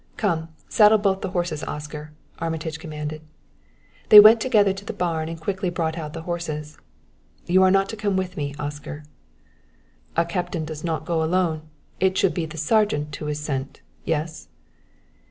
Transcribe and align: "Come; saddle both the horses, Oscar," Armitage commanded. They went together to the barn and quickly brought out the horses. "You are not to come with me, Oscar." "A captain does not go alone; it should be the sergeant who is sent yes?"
"Come; 0.17 0.49
saddle 0.67 0.97
both 0.97 1.21
the 1.21 1.29
horses, 1.29 1.63
Oscar," 1.63 2.11
Armitage 2.39 2.79
commanded. 2.79 3.21
They 4.09 4.19
went 4.19 4.41
together 4.41 4.73
to 4.73 4.83
the 4.83 4.93
barn 4.97 5.29
and 5.29 5.39
quickly 5.39 5.69
brought 5.69 5.95
out 5.95 6.13
the 6.13 6.23
horses. 6.23 6.79
"You 7.45 7.61
are 7.61 7.69
not 7.69 7.87
to 7.89 7.95
come 7.95 8.17
with 8.17 8.35
me, 8.35 8.55
Oscar." 8.57 9.03
"A 10.17 10.25
captain 10.25 10.65
does 10.65 10.83
not 10.83 11.05
go 11.05 11.21
alone; 11.23 11.69
it 11.99 12.17
should 12.17 12.33
be 12.33 12.47
the 12.47 12.57
sergeant 12.57 13.15
who 13.17 13.27
is 13.27 13.39
sent 13.39 13.81
yes?" 14.03 14.47